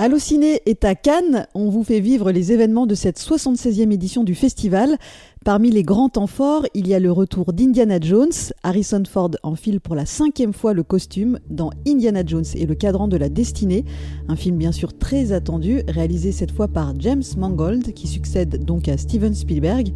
Allociné 0.00 0.62
est 0.64 0.86
à 0.86 0.94
Cannes. 0.94 1.46
On 1.54 1.68
vous 1.68 1.84
fait 1.84 2.00
vivre 2.00 2.32
les 2.32 2.52
événements 2.52 2.86
de 2.86 2.94
cette 2.94 3.20
76e 3.20 3.92
édition 3.92 4.24
du 4.24 4.34
festival. 4.34 4.96
Parmi 5.44 5.70
les 5.70 5.82
grands 5.82 6.08
temps 6.08 6.26
forts, 6.26 6.64
il 6.72 6.88
y 6.88 6.94
a 6.94 6.98
le 6.98 7.12
retour 7.12 7.52
d'Indiana 7.52 8.00
Jones. 8.00 8.32
Harrison 8.62 9.02
Ford 9.06 9.32
enfile 9.42 9.78
pour 9.78 9.94
la 9.94 10.06
cinquième 10.06 10.54
fois 10.54 10.72
le 10.72 10.84
costume 10.84 11.38
dans 11.50 11.68
Indiana 11.86 12.22
Jones 12.24 12.46
et 12.54 12.64
le 12.64 12.74
cadran 12.74 13.08
de 13.08 13.18
la 13.18 13.28
destinée. 13.28 13.84
Un 14.28 14.36
film 14.36 14.56
bien 14.56 14.72
sûr 14.72 14.96
très 14.96 15.32
attendu, 15.32 15.82
réalisé 15.86 16.32
cette 16.32 16.52
fois 16.52 16.68
par 16.68 16.98
James 16.98 17.22
Mangold, 17.36 17.92
qui 17.92 18.06
succède 18.06 18.64
donc 18.64 18.88
à 18.88 18.96
Steven 18.96 19.34
Spielberg. 19.34 19.92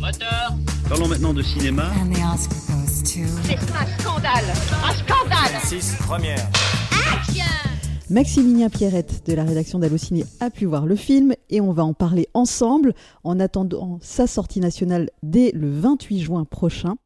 Moteur 0.00 0.54
Parlons 0.88 1.08
maintenant 1.08 1.34
de 1.34 1.42
cinéma. 1.42 1.90
C'est 2.86 3.20
un 3.20 3.98
scandale 3.98 4.44
Un 4.82 4.94
scandale 4.94 5.60
6 5.62 5.96
première. 6.06 6.48
Maximilien 8.10 8.68
Pierrette 8.68 9.22
de 9.26 9.32
la 9.34 9.44
rédaction 9.44 9.78
d'Allociné 9.78 10.24
a 10.40 10.50
pu 10.50 10.66
voir 10.66 10.86
le 10.86 10.96
film 10.96 11.34
et 11.50 11.60
on 11.60 11.72
va 11.72 11.84
en 11.84 11.94
parler 11.94 12.28
ensemble 12.34 12.94
en 13.24 13.40
attendant 13.40 13.98
sa 14.02 14.26
sortie 14.26 14.60
nationale 14.60 15.08
dès 15.22 15.50
le 15.52 15.70
28 15.70 16.20
juin 16.20 16.44
prochain. 16.44 16.96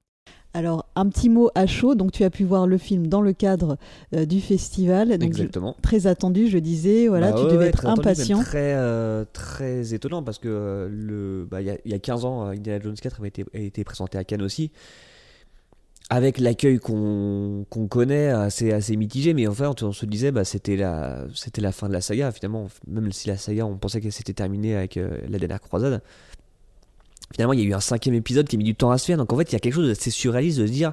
Alors, 0.55 0.89
un 0.97 1.07
petit 1.11 1.29
mot 1.29 1.51
à 1.55 1.67
chaud. 1.67 1.95
Donc, 1.95 2.13
tu 2.13 2.25
as 2.25 2.31
pu 2.31 2.43
voir 2.45 2.67
le 2.67 2.79
film 2.79 3.09
dans 3.09 3.21
le 3.21 3.35
cadre 3.35 3.77
euh, 4.15 4.25
du 4.25 4.41
festival. 4.41 5.11
Donc, 5.11 5.23
Exactement. 5.23 5.75
je- 5.77 5.83
très 5.83 6.07
attendu, 6.07 6.49
je 6.49 6.57
disais. 6.57 7.09
Voilà, 7.09 7.31
Bah 7.31 7.37
tu 7.39 7.45
ouais, 7.45 7.51
devais 7.53 7.59
ouais, 7.65 7.69
être 7.69 7.77
très 7.79 7.89
attendu, 7.89 8.01
même 8.01 8.13
impatient. 8.15 8.41
Très, 8.43 8.73
euh, 8.75 9.25
très 9.35 9.93
étonnant 9.93 10.23
parce 10.23 10.39
que 10.39 10.49
euh, 10.49 11.45
bah, 11.51 11.61
il 11.61 11.67
y, 11.67 11.71
a- 11.71 11.77
il 11.85 11.91
y 11.91 11.95
a 11.95 11.99
15 11.99 12.25
ans, 12.25 12.43
Indiana 12.47 12.83
Jones 12.83 12.95
4 12.95 13.19
avait 13.21 13.29
été, 13.29 13.45
a 13.55 13.59
été 13.59 13.85
présenté 13.85 14.17
à 14.17 14.25
Cannes 14.25 14.41
aussi. 14.43 14.71
Avec 16.09 16.39
l'accueil 16.39 16.79
qu'on 16.79 17.67
connaît, 17.91 18.29
assez, 18.29 18.97
mitigé, 18.97 19.35
mais 19.35 19.49
enfin, 19.49 19.73
on 19.83 19.93
se 19.93 20.07
disait, 20.07 20.31
bah, 20.31 20.45
c'était 20.45 20.77
la, 20.77 21.27
fin 21.73 21.89
de 21.89 21.93
la 21.93 22.01
saga, 22.01 22.31
finalement. 22.31 22.69
Même 22.87 23.11
si 23.11 23.29
la 23.29 23.37
saga, 23.37 23.67
on 23.67 23.77
pensait 23.77 24.01
qu'elle 24.01 24.13
s'était 24.13 24.33
terminée 24.33 24.77
avec 24.77 24.97
euh, 24.97 25.19
la 25.29 25.39
dernière 25.39 25.61
croisade. 25.61 26.01
Finalement, 27.35 27.55
il 27.55 27.61
y 27.61 27.63
a 27.65 27.67
eu 27.67 27.75
un 27.75 27.81
cinquième 27.81 28.15
épisode 28.15 28.47
qui 28.47 28.55
a 28.55 28.59
mis 28.59 28.65
du 28.65 28.77
temps 28.77 28.93
à 28.93 28.99
se 28.99 29.07
faire, 29.07 29.17
donc 29.17 29.33
en 29.33 29.37
fait, 29.37 29.51
il 29.51 29.55
y 29.55 29.57
a 29.57 29.59
quelque 29.59 29.75
chose 29.75 29.89
d'assez 29.89 30.11
surréaliste 30.11 30.61
de 30.61 30.67
se 30.67 30.73
dire, 30.73 30.93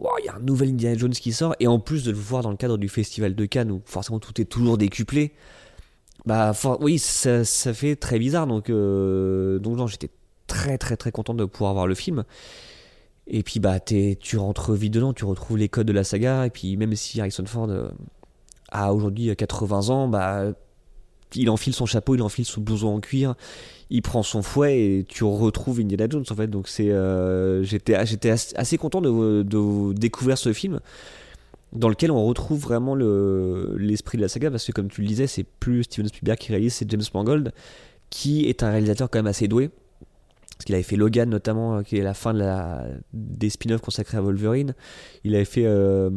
il 0.00 0.24
y 0.24 0.28
a 0.28 0.34
un 0.34 0.40
nouvel 0.40 0.70
Indiana 0.70 0.98
Jones 0.98 1.12
qui 1.12 1.32
sort, 1.32 1.54
et 1.60 1.68
en 1.68 1.78
plus 1.78 2.04
de 2.04 2.10
le 2.10 2.16
voir 2.16 2.42
dans 2.42 2.50
le 2.50 2.56
cadre 2.56 2.78
du 2.78 2.88
festival 2.88 3.34
de 3.34 3.46
Cannes 3.46 3.70
où 3.70 3.80
forcément 3.84 4.18
tout 4.18 4.40
est 4.40 4.44
toujours 4.44 4.76
décuplé, 4.76 5.32
bah 6.26 6.52
oui, 6.80 6.98
ça, 6.98 7.44
fait 7.44 7.94
très 7.94 8.18
bizarre. 8.18 8.46
Donc, 8.48 8.68
euh, 8.68 9.58
donc 9.60 9.88
j'étais 9.88 10.10
très 10.48 10.76
très 10.76 10.96
très 10.96 11.12
content 11.12 11.34
de 11.34 11.44
pouvoir 11.44 11.72
voir 11.74 11.86
le 11.86 11.94
film. 11.94 12.24
Et 13.28 13.42
puis 13.42 13.58
bah 13.60 13.80
tu 13.80 14.36
rentres 14.38 14.72
vite 14.72 14.94
dedans, 14.94 15.12
tu 15.12 15.24
retrouves 15.24 15.58
les 15.58 15.68
codes 15.68 15.86
de 15.86 15.92
la 15.92 16.04
saga, 16.04 16.46
et 16.46 16.50
puis 16.50 16.76
même 16.76 16.94
si 16.94 17.20
Harrison 17.20 17.44
Ford 17.46 17.68
euh, 17.70 17.88
a 18.70 18.92
aujourd'hui 18.94 19.34
80 19.34 19.88
ans, 19.90 20.08
bah 20.08 20.52
il 21.34 21.50
enfile 21.50 21.74
son 21.74 21.86
chapeau, 21.86 22.14
il 22.14 22.22
enfile 22.22 22.44
son 22.44 22.60
blouson 22.60 22.88
en 22.88 23.00
cuir, 23.00 23.34
il 23.90 24.00
prend 24.02 24.22
son 24.22 24.42
fouet 24.42 24.78
et 24.80 25.04
tu 25.08 25.24
retrouves 25.24 25.80
Indiana 25.80 26.06
Jones 26.08 26.24
en 26.30 26.34
fait. 26.36 26.46
Donc 26.46 26.68
c'est, 26.68 26.90
euh, 26.92 27.64
j'étais, 27.64 28.04
j'étais 28.06 28.30
as- 28.30 28.54
assez 28.56 28.78
content 28.78 29.00
de, 29.00 29.42
de 29.42 29.92
découvrir 29.92 30.38
ce 30.38 30.52
film 30.52 30.80
dans 31.72 31.88
lequel 31.88 32.10
on 32.12 32.24
retrouve 32.24 32.60
vraiment 32.60 32.94
le, 32.94 33.74
l'esprit 33.76 34.18
de 34.18 34.22
la 34.22 34.28
saga 34.28 34.50
parce 34.50 34.64
que 34.64 34.72
comme 34.72 34.88
tu 34.88 35.00
le 35.02 35.08
disais, 35.08 35.26
c'est 35.26 35.44
plus 35.44 35.82
Steven 35.84 36.08
Spielberg 36.08 36.38
qui 36.38 36.52
réalise, 36.52 36.74
c'est 36.74 36.90
James 36.90 37.02
Mangold 37.12 37.52
qui 38.08 38.46
est 38.48 38.62
un 38.62 38.70
réalisateur 38.70 39.10
quand 39.10 39.18
même 39.18 39.26
assez 39.26 39.48
doué. 39.48 39.70
Parce 40.56 40.64
qu'il 40.64 40.74
avait 40.74 40.84
fait 40.84 40.96
Logan 40.96 41.28
notamment, 41.28 41.78
euh, 41.78 41.82
qui 41.82 41.98
est 41.98 42.02
la 42.02 42.14
fin 42.14 42.34
des 43.12 43.50
spin-offs 43.50 43.82
consacrés 43.82 44.16
à 44.16 44.20
Wolverine. 44.20 44.74
Il 45.24 45.34
avait 45.34 45.44
fait 45.44 45.66
euh, 45.66 46.10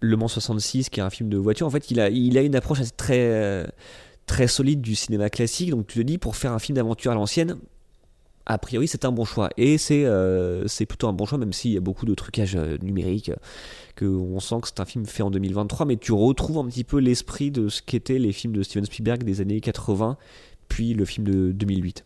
Le 0.00 0.16
Mans 0.16 0.28
66, 0.28 0.90
qui 0.90 1.00
est 1.00 1.02
un 1.02 1.10
film 1.10 1.28
de 1.28 1.36
voiture. 1.36 1.66
En 1.66 1.70
fait, 1.70 1.90
il 1.90 2.00
a, 2.00 2.08
une 2.08 2.56
approche 2.56 2.80
très, 2.96 3.20
euh, 3.20 3.64
très 4.26 4.48
solide 4.48 4.80
du 4.80 4.94
cinéma 4.94 5.30
classique. 5.30 5.70
Donc 5.70 5.86
tu 5.86 6.00
te 6.00 6.04
dis, 6.04 6.18
pour 6.18 6.36
faire 6.36 6.52
un 6.52 6.58
film 6.58 6.76
d'aventure 6.76 7.12
à 7.12 7.14
l'ancienne, 7.14 7.58
a 8.46 8.58
priori 8.58 8.88
c'est 8.88 9.04
un 9.04 9.12
bon 9.12 9.24
choix. 9.24 9.50
Et 9.56 9.78
c'est 9.78 10.86
plutôt 10.86 11.08
un 11.08 11.12
bon 11.12 11.26
choix, 11.26 11.38
même 11.38 11.52
s'il 11.52 11.72
y 11.72 11.76
a 11.76 11.80
beaucoup 11.80 12.06
de 12.06 12.14
trucages 12.14 12.56
euh, 12.56 12.76
numériques, 12.82 13.30
euh, 13.30 13.36
que 13.96 14.04
on 14.04 14.40
sent 14.40 14.56
que 14.62 14.68
c'est 14.68 14.80
un 14.80 14.84
film 14.84 15.06
fait 15.06 15.22
en 15.22 15.30
2023. 15.30 15.86
Mais 15.86 15.96
tu 15.96 16.12
retrouves 16.12 16.58
un 16.58 16.66
petit 16.66 16.84
peu 16.84 16.98
l'esprit 16.98 17.50
de 17.50 17.68
ce 17.68 17.82
qu'étaient 17.82 18.18
les 18.18 18.32
films 18.32 18.54
de 18.54 18.62
Steven 18.62 18.84
Spielberg 18.84 19.24
des 19.24 19.40
années 19.40 19.60
80, 19.60 20.16
puis 20.68 20.94
le 20.94 21.04
film 21.04 21.26
de 21.26 21.52
2008. 21.52 22.04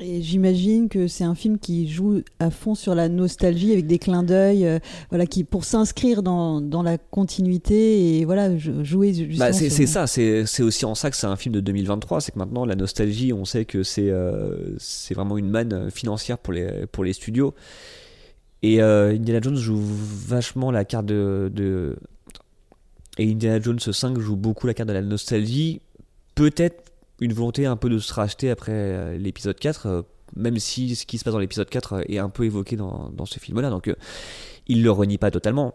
Et 0.00 0.22
j'imagine 0.22 0.88
que 0.88 1.06
c'est 1.06 1.22
un 1.22 1.36
film 1.36 1.56
qui 1.56 1.88
joue 1.88 2.22
à 2.40 2.50
fond 2.50 2.74
sur 2.74 2.96
la 2.96 3.08
nostalgie 3.08 3.70
avec 3.72 3.86
des 3.86 4.00
clins 4.00 4.24
d'œil, 4.24 4.66
euh, 4.66 4.80
voilà, 5.10 5.24
qui 5.24 5.44
pour 5.44 5.64
s'inscrire 5.64 6.24
dans, 6.24 6.60
dans 6.60 6.82
la 6.82 6.98
continuité 6.98 8.18
et 8.18 8.24
voilà 8.24 8.56
jou- 8.58 8.82
jouer 8.82 9.14
justement. 9.14 9.38
Bah, 9.38 9.52
c'est 9.52 9.70
sur- 9.70 9.86
ça, 9.86 10.08
c'est 10.08 10.46
c'est 10.46 10.64
aussi 10.64 10.84
en 10.84 10.96
ça 10.96 11.10
que 11.10 11.16
c'est 11.16 11.28
un 11.28 11.36
film 11.36 11.54
de 11.54 11.60
2023, 11.60 12.20
c'est 12.20 12.32
que 12.32 12.38
maintenant 12.40 12.64
la 12.64 12.74
nostalgie, 12.74 13.32
on 13.32 13.44
sait 13.44 13.64
que 13.66 13.84
c'est 13.84 14.10
euh, 14.10 14.74
c'est 14.78 15.14
vraiment 15.14 15.38
une 15.38 15.48
manne 15.48 15.88
financière 15.92 16.38
pour 16.38 16.52
les, 16.52 16.86
pour 16.90 17.04
les 17.04 17.12
studios. 17.12 17.54
Et 18.62 18.82
euh, 18.82 19.14
Indiana 19.14 19.40
Jones 19.42 19.56
joue 19.56 19.78
vachement 19.80 20.72
la 20.72 20.84
carte 20.84 21.06
de, 21.06 21.52
de- 21.54 21.94
Et 23.18 23.30
Indiana 23.30 23.60
Jones 23.60 23.78
5 23.78 24.18
joue 24.18 24.34
beaucoup 24.34 24.66
la 24.66 24.74
carte 24.74 24.88
de 24.88 24.94
la 24.94 25.02
nostalgie. 25.02 25.80
Peut-être 26.34 26.90
une 27.20 27.32
volonté 27.32 27.66
un 27.66 27.76
peu 27.76 27.88
de 27.88 27.98
se 27.98 28.12
racheter 28.12 28.50
après 28.50 28.72
euh, 28.72 29.16
l'épisode 29.16 29.58
4, 29.58 29.86
euh, 29.86 30.02
même 30.36 30.58
si 30.58 30.96
ce 30.96 31.06
qui 31.06 31.18
se 31.18 31.24
passe 31.24 31.32
dans 31.32 31.40
l'épisode 31.40 31.68
4 31.68 31.92
euh, 31.92 32.00
est 32.08 32.18
un 32.18 32.28
peu 32.28 32.44
évoqué 32.44 32.76
dans, 32.76 33.10
dans 33.10 33.26
ce 33.26 33.38
film-là. 33.38 33.70
Donc 33.70 33.92
il 34.66 34.82
le 34.82 34.90
renie 34.90 35.18
pas 35.18 35.30
totalement. 35.30 35.74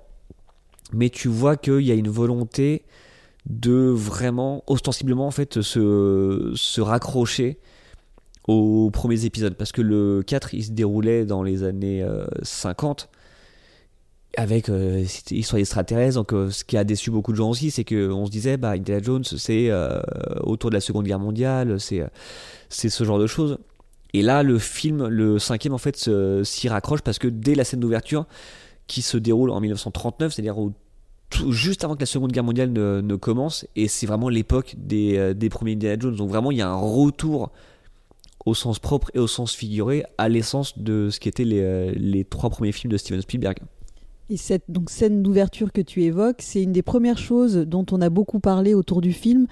Mais 0.91 1.09
tu 1.09 1.27
vois 1.27 1.55
qu'il 1.55 1.81
y 1.81 1.91
a 1.91 1.95
une 1.95 2.09
volonté 2.09 2.83
de 3.45 3.89
vraiment 3.89 4.63
ostensiblement 4.67 5.27
en 5.27 5.31
fait 5.31 5.61
se, 5.61 6.51
se 6.55 6.81
raccrocher 6.81 7.59
aux 8.47 8.89
premiers 8.89 9.25
épisodes 9.25 9.55
parce 9.55 9.71
que 9.71 9.81
le 9.81 10.23
4 10.25 10.53
il 10.53 10.63
se 10.63 10.71
déroulait 10.71 11.25
dans 11.25 11.43
les 11.43 11.63
années 11.63 12.01
euh, 12.01 12.25
50 12.41 13.09
avec 14.39 14.69
euh, 14.69 15.03
histoire 15.31 15.59
extraterrestre 15.59 16.15
donc 16.15 16.33
euh, 16.33 16.49
ce 16.49 16.63
qui 16.63 16.77
a 16.77 16.85
déçu 16.85 17.11
beaucoup 17.11 17.33
de 17.33 17.37
gens 17.37 17.49
aussi 17.49 17.71
c'est 17.71 17.83
que 17.83 18.09
on 18.09 18.25
se 18.25 18.31
disait 18.31 18.55
bah 18.55 18.71
Indiana 18.71 19.03
Jones 19.03 19.23
c'est 19.25 19.69
euh, 19.69 19.99
autour 20.41 20.69
de 20.69 20.75
la 20.75 20.81
Seconde 20.81 21.05
Guerre 21.05 21.19
mondiale 21.19 21.77
c'est 21.79 22.01
c'est 22.69 22.89
ce 22.89 23.03
genre 23.03 23.19
de 23.19 23.27
choses 23.27 23.57
et 24.13 24.21
là 24.21 24.41
le 24.41 24.57
film 24.57 25.07
le 25.07 25.39
cinquième 25.39 25.73
en 25.73 25.77
fait 25.77 26.09
s'y 26.43 26.69
raccroche 26.69 27.01
parce 27.01 27.19
que 27.19 27.27
dès 27.27 27.53
la 27.53 27.65
scène 27.65 27.81
d'ouverture 27.81 28.27
qui 28.87 29.01
se 29.01 29.17
déroule 29.17 29.49
en 29.49 29.59
1939 29.59 30.33
c'est-à-dire 30.33 30.55
juste 31.49 31.83
avant 31.83 31.95
que 31.95 31.99
la 31.99 32.05
Seconde 32.05 32.31
Guerre 32.31 32.43
mondiale 32.43 32.71
ne, 32.71 33.15
commence, 33.15 33.67
et 33.75 33.87
c'est 33.87 34.07
vraiment 34.07 34.29
l'époque 34.29 34.73
des, 34.79 35.15
euh, 35.15 35.35
des 35.35 35.47
premiers 35.47 35.73
Indiana 35.73 35.95
Jones. 35.99 36.15
Donc 36.15 36.27
vraiment, 36.27 36.49
il 36.49 36.57
y 36.57 36.61
a 36.63 36.67
un 36.67 36.75
retour 36.75 37.51
au 38.47 38.55
sens 38.55 38.79
propre 38.79 39.11
et 39.13 39.19
au 39.19 39.27
sens 39.27 39.53
figuré 39.53 40.03
à 40.17 40.27
l'essence 40.27 40.79
de 40.79 41.11
ce 41.11 41.19
qu'étaient 41.19 41.43
les, 41.43 41.91
les 41.91 42.25
trois 42.25 42.49
premiers 42.49 42.71
films 42.71 42.91
de 42.91 42.97
Steven 42.97 43.21
Spielberg. 43.21 43.59
Et 44.29 44.37
cette 44.37 44.63
donc, 44.69 44.89
scène 44.89 45.23
d'ouverture 45.23 45.71
que 45.71 45.81
tu 45.81 46.03
évoques, 46.03 46.41
c'est 46.41 46.61
une 46.61 46.71
des 46.71 46.81
premières 46.83 47.17
choses 47.17 47.55
dont 47.57 47.85
on 47.91 48.01
a 48.01 48.09
beaucoup 48.09 48.39
parlé 48.39 48.73
autour 48.73 49.01
du 49.01 49.11
film, 49.11 49.47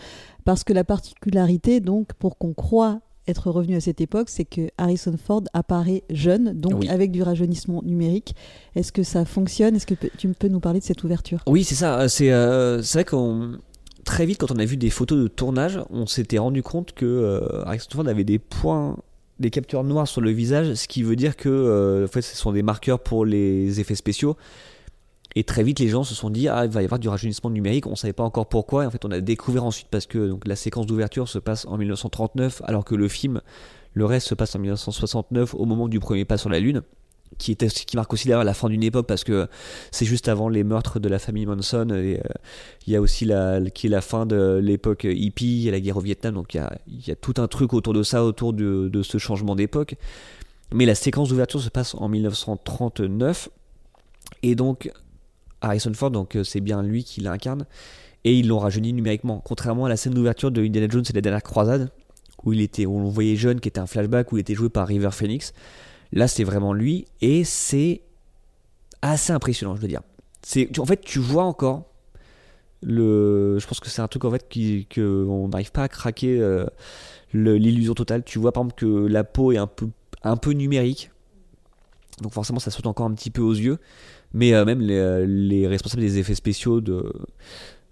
parce 0.45 0.63
que 0.63 0.71
la 0.73 0.83
particularité, 0.83 1.79
donc, 1.79 2.13
pour 2.13 2.38
qu'on 2.38 2.53
croit 2.53 3.01
être 3.27 3.49
revenu 3.51 3.75
à 3.75 3.81
cette 3.81 3.99
époque, 3.99 4.29
c'est 4.29 4.45
que 4.45 4.69
Harrison 4.77 5.15
Ford 5.21 5.43
apparaît 5.53 6.03
jeune, 6.09 6.53
donc 6.53 6.75
Oui. 6.81 6.88
avec 6.89 7.11
du 7.11 7.21
rajeunissement 7.23 7.81
numérique. 7.83 8.35
Est-ce 8.75 8.91
que 8.93 9.03
ça 9.03 9.25
fonctionne? 9.25 9.75
Est-ce 9.75 9.85
que 9.88 9.95
tu 10.17 10.29
peux 10.29 10.47
nous 10.47 10.61
parler 10.61 10.79
de 10.79 10.85
cette 10.85 11.03
ouverture? 11.03 11.44
Oui, 11.47 11.63
c'est 11.65 11.75
ça. 11.75 11.99
euh, 11.99 12.07
C'est 12.07 12.31
euh, 12.31 12.81
c'est 12.83 12.99
vrai 12.99 13.05
qu'on 13.05 13.57
très 14.05 14.25
vite 14.25 14.38
quand 14.38 14.51
on 14.51 14.59
a 14.59 14.63
vu 14.63 14.77
des 14.77 14.89
photos 14.89 15.21
de 15.21 15.27
tournage, 15.27 15.77
on 15.89 16.05
s'était 16.05 16.38
rendu 16.38 16.63
compte 16.63 16.94
que 16.94 17.05
euh, 17.05 17.65
Harrison 17.65 17.89
Ford 17.91 18.07
avait 18.07 18.23
des 18.23 18.39
points, 18.39 18.95
des 19.40 19.50
captures 19.50 19.84
noires 19.84 20.08
sur 20.08 20.22
le 20.22 20.31
visage, 20.31 20.74
ce 20.74 20.88
qui 20.88 21.03
veut 21.03 21.16
dire 21.16 21.36
que 21.36 21.50
euh, 21.50 22.08
fait, 22.08 22.22
ce 22.22 22.36
sont 22.36 22.52
des 22.52 22.64
marqueurs 22.64 23.00
pour 23.00 23.25
les 23.25 23.80
effets 23.80 23.96
spéciaux. 23.96 24.36
Et 25.36 25.44
très 25.44 25.62
vite, 25.62 25.80
les 25.80 25.90
gens 25.90 26.03
se 26.03 26.16
sont 26.16 26.30
dit 26.30 26.48
ah 26.48 26.66
il 26.66 26.72
va 26.72 26.81
y 26.81 26.86
avoir 26.86 27.00
du 27.00 27.09
rajeunissement 27.09 27.50
numérique. 27.50 27.86
On 27.86 27.96
savait 27.96 28.14
pas 28.14 28.24
encore 28.24 28.48
pourquoi. 28.48 28.84
Et 28.84 28.88
en 28.88 28.89
fait, 28.89 29.06
on 29.06 29.12
a 29.12 29.22
découvert 29.22 29.66
ensuite 29.66 29.88
parce 29.92 30.07
que 30.07 30.36
la 30.45 30.56
séquence 30.56 30.88
d'ouverture 30.88 31.28
se 31.28 31.38
passe 31.38 31.66
en 31.68 31.78
1939, 31.78 32.63
alors 32.66 32.86
que 32.86 32.95
le 32.95 33.07
film, 33.07 33.42
le 33.94 34.06
reste 34.06 34.28
se 34.28 34.36
passe 34.36 34.56
en 34.56 34.60
1969 34.60 35.54
au 35.54 35.66
moment 35.66 35.88
du 35.88 36.00
premier 36.00 36.25
pas 36.25 36.38
sur 36.38 36.50
la 36.50 36.60
lune 36.60 36.81
qui, 37.38 37.56
marque 37.95 38.13
aussi 38.13 38.27
d'ailleurs 38.27 38.44
la 38.44 38.53
fin 38.53 38.69
d'une 38.69 38.83
époque 38.83 39.07
parce 39.07 39.24
que 39.24 39.47
c'est 39.91 40.06
juste 40.06 40.27
avant 40.27 40.50
les 40.50 40.63
meurtres 40.63 41.00
de 41.00 41.07
la 41.07 41.19
famille 41.19 41.45
Manson 41.45 41.89
et 41.89 42.18
euh, 42.18 42.21
il 42.85 42.94
y 42.94 42.95
a 42.95 43.01
aussi 43.01 43.25
la, 43.25 43.62
qui 43.69 43.88
est 43.88 43.89
la 43.89 44.01
fin 44.01 44.25
de 44.25 44.59
l'époque 44.62 45.06
hippie, 45.09 45.65
a 45.68 45.71
la 45.71 45.79
guerre 45.79 45.97
au 45.97 46.01
Vietnam 46.01 46.33
donc 46.33 46.56
il 46.56 47.07
y 47.07 47.12
a, 47.12 47.15
tout 47.15 47.35
un 47.38 47.47
truc 47.47 47.74
autour 47.74 47.94
de 47.94 48.03
ça, 48.03 48.24
autour 48.24 48.53
de, 48.53 48.89
de 48.91 49.03
ce 49.03 49.18
changement 49.18 49.56
d'époque. 49.56 49.95
Mais 50.74 50.85
la 50.85 50.95
séquence 50.95 51.29
d'ouverture 51.29 51.62
se 51.62 51.69
passe 51.69 51.95
en 51.95 52.09
1939 52.09 53.50
et 54.44 54.56
donc 54.56 54.91
Harrison 55.62 55.94
Ford, 55.94 56.12
donc 56.12 56.35
euh, 56.35 56.44
c'est 56.44 56.62
bien 56.62 56.81
lui 56.83 57.03
qui 57.03 57.21
l'incarne 57.21 57.65
et 58.23 58.38
ils 58.38 58.47
l'ont 58.47 58.59
rajeuni 58.59 58.94
numériquement. 58.94 59.41
Contrairement 59.44 59.85
à 59.85 59.89
la 59.89 59.97
scène 59.97 60.13
d'ouverture 60.13 60.51
de 60.51 60.62
Indiana 60.62 60.88
Jones 60.89 61.06
et 61.09 61.13
la 61.13 61.21
dernière 61.21 61.44
croisade 61.44 61.91
où 62.44 62.53
il 62.53 62.62
était, 62.62 62.85
où 62.85 62.97
on 62.97 63.03
le 63.03 63.09
voyait 63.09 63.35
jeune, 63.35 63.59
qui 63.59 63.68
était 63.68 63.80
un 63.80 63.88
flashback 63.88 64.31
où 64.31 64.38
il 64.38 64.41
était 64.41 64.53
joué 64.53 64.69
par 64.69 64.88
River 64.88 65.09
Phoenix. 65.12 65.53
Là, 66.12 66.27
c'est 66.27 66.44
vraiment 66.44 66.74
lui 66.74 67.06
et 67.21 67.44
c'est 67.44 68.01
assez 69.01 69.33
impressionnant, 69.33 69.75
je 69.75 69.81
veux 69.81 69.88
dire. 69.88 70.01
C'est, 70.42 70.77
en 70.80 70.86
fait, 70.86 71.01
tu 71.01 71.19
vois 71.19 71.44
encore 71.44 71.88
je 72.83 73.65
pense 73.65 73.80
que 73.80 73.89
c'est 73.89 74.01
un 74.01 74.07
truc 74.07 74.25
en 74.25 74.31
fait 74.31 74.48
qui, 74.50 74.88
on 74.98 75.48
n'arrive 75.48 75.71
pas 75.71 75.83
à 75.83 75.88
craquer 75.88 76.39
euh, 76.39 76.65
l'illusion 77.33 77.94
totale. 77.94 78.24
Tu 78.24 78.39
vois 78.39 78.51
par 78.51 78.63
exemple 78.63 78.80
que 78.80 79.07
la 79.07 79.24
peau 79.24 79.51
est 79.51 79.57
un 79.57 79.68
peu, 79.68 80.51
numérique, 80.51 81.12
donc 82.21 82.33
forcément 82.33 82.59
ça 82.59 82.71
saute 82.71 82.88
encore 82.88 83.06
un 83.06 83.13
petit 83.13 83.31
peu 83.31 83.42
aux 83.42 83.54
yeux. 83.54 83.80
Mais 84.33 84.54
euh, 84.54 84.65
même 84.65 84.81
les, 84.81 85.25
les 85.25 85.68
responsables 85.68 86.01
des 86.01 86.19
effets 86.19 86.36
spéciaux 86.36 86.81
de 86.81 87.12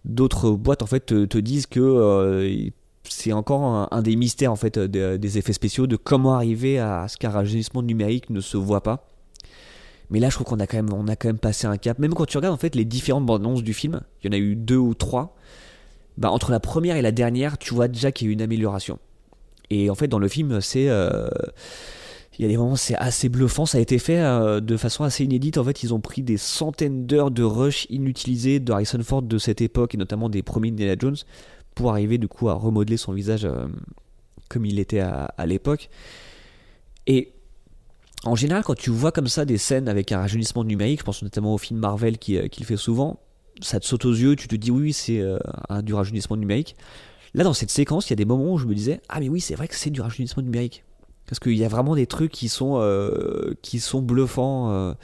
d'autres 0.03 0.51
boîtes 0.51 0.83
en 0.83 0.85
fait 0.85 1.03
te, 1.03 1.25
te 1.25 1.37
disent 1.39 1.65
que 1.65 1.79
euh, 1.79 2.69
c'est 3.09 3.33
encore 3.33 3.87
un, 3.91 4.01
des 4.01 4.15
mystères 4.15 4.51
en 4.51 4.55
fait 4.55 4.77
de- 4.79 5.17
des 5.17 5.37
effets 5.37 5.53
spéciaux 5.53 5.87
de 5.87 5.95
comment 5.95 6.35
arriver 6.35 6.79
à 6.79 7.07
ce 7.07 7.17
qu'un 7.17 7.29
rajeunissement 7.29 7.81
numérique 7.81 8.29
ne 8.29 8.41
se 8.41 8.57
voit 8.57 8.81
pas. 8.81 9.09
Mais 10.09 10.19
là, 10.19 10.29
je 10.29 10.35
trouve 10.35 10.45
qu'on 10.47 10.59
a 10.59 10.67
quand 10.67 10.77
même, 10.77 10.93
on 10.93 11.07
a 11.07 11.15
quand 11.15 11.27
même 11.29 11.39
passé 11.39 11.65
un 11.65 11.77
cap. 11.77 11.97
Même 11.99 12.13
quand 12.13 12.25
tu 12.25 12.37
regardes 12.37 12.53
en 12.53 12.59
fait 12.59 12.75
les 12.75 12.85
différentes 12.85 13.25
bandes 13.25 13.41
annonces 13.41 13.63
du 13.63 13.73
film, 13.73 14.01
il 14.23 14.27
y 14.27 14.29
en 14.29 14.37
a 14.37 14.39
eu 14.39 14.55
deux 14.55 14.77
ou 14.77 14.93
trois. 14.93 15.35
Bah, 16.17 16.29
entre 16.31 16.51
la 16.51 16.59
première 16.59 16.95
et 16.95 17.01
la 17.01 17.11
dernière, 17.11 17.57
tu 17.57 17.73
vois 17.73 17.87
déjà 17.87 18.11
qu'il 18.11 18.27
y 18.27 18.29
a 18.29 18.31
eu 18.31 18.33
une 18.33 18.41
amélioration. 18.41 18.99
Et 19.71 19.89
en 19.89 19.95
fait, 19.95 20.07
dans 20.07 20.19
le 20.19 20.27
film, 20.27 20.61
c'est, 20.61 20.87
euh, 20.89 21.27
il 22.37 22.43
y 22.43 22.45
a 22.45 22.47
des 22.47 22.55
moments, 22.57 22.75
c'est 22.75 22.95
assez 22.95 23.29
bluffant. 23.29 23.65
Ça 23.65 23.79
a 23.79 23.81
été 23.81 23.97
fait 23.97 24.19
euh, 24.19 24.59
de 24.59 24.77
façon 24.77 25.03
assez 25.03 25.23
inédite. 25.23 25.57
En 25.57 25.63
fait, 25.63 25.81
ils 25.83 25.93
ont 25.93 25.99
pris 25.99 26.21
des 26.21 26.37
centaines 26.37 27.05
d'heures 27.07 27.31
de 27.31 27.43
rush 27.43 27.87
inutilisés 27.89 28.59
de 28.59 28.71
Harrison 28.71 28.99
Ford 29.01 29.23
de 29.23 29.37
cette 29.37 29.59
époque 29.61 29.95
et 29.95 29.97
notamment 29.97 30.29
des 30.29 30.43
premiers 30.43 30.69
Indiana 30.69 30.95
Jones 30.99 31.17
pour 31.75 31.91
arriver 31.91 32.17
du 32.17 32.27
coup 32.27 32.49
à 32.49 32.53
remodeler 32.53 32.97
son 32.97 33.13
visage 33.13 33.45
euh, 33.45 33.67
comme 34.49 34.65
il 34.65 34.79
était 34.79 34.99
à, 34.99 35.45
l'époque. 35.45 35.89
Et 37.07 37.33
en 38.23 38.35
général, 38.35 38.63
quand 38.63 38.75
tu 38.75 38.89
vois 38.89 39.11
comme 39.11 39.27
ça 39.27 39.45
des 39.45 39.57
scènes 39.57 39.87
avec 39.87 40.11
un 40.11 40.19
rajeunissement 40.19 40.63
numérique, 40.63 40.99
je 40.99 41.05
pense 41.05 41.21
notamment 41.21 41.53
au 41.53 41.57
film 41.57 41.79
Marvel 41.79 42.17
qui, 42.17 42.37
euh, 42.37 42.47
qui 42.47 42.61
le 42.61 42.65
fait 42.65 42.77
souvent, 42.77 43.19
ça 43.61 43.79
te 43.79 43.85
saute 43.85 44.05
aux 44.05 44.13
yeux, 44.13 44.35
tu 44.35 44.47
te 44.47 44.55
dis 44.55 44.71
oui, 44.71 44.93
c'est 44.93 45.19
euh, 45.19 45.37
du 45.81 45.93
rajeunissement 45.93 46.37
numérique. 46.37 46.75
Là, 47.33 47.43
dans 47.43 47.53
cette 47.53 47.69
séquence, 47.69 48.07
il 48.07 48.11
y 48.11 48.13
a 48.13 48.17
des 48.17 48.25
moments 48.25 48.53
où 48.53 48.57
je 48.57 48.65
me 48.65 48.73
disais 48.73 49.01
ah 49.09 49.19
mais 49.19 49.29
oui, 49.29 49.41
c'est 49.41 49.55
vrai 49.55 49.67
que 49.67 49.75
c'est 49.75 49.89
du 49.89 50.01
rajeunissement 50.01 50.43
numérique. 50.43 50.83
Parce 51.27 51.39
qu'il 51.39 51.57
y 51.57 51.65
a 51.65 51.67
vraiment 51.67 51.95
des 51.95 52.05
trucs 52.05 52.31
qui 52.31 52.49
sont, 52.49 52.77
euh, 52.79 53.55
qui 53.63 53.79
sont 53.79 54.01
bluffants. 54.01 54.95